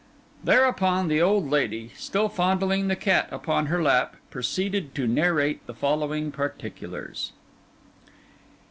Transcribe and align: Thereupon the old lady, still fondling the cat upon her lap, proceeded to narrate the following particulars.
Thereupon 0.43 1.09
the 1.09 1.21
old 1.21 1.51
lady, 1.51 1.91
still 1.95 2.27
fondling 2.27 2.87
the 2.87 2.95
cat 2.95 3.27
upon 3.29 3.67
her 3.67 3.83
lap, 3.83 4.15
proceeded 4.31 4.95
to 4.95 5.05
narrate 5.05 5.63
the 5.67 5.75
following 5.75 6.31
particulars. 6.31 7.33